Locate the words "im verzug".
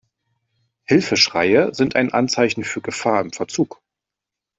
3.21-3.83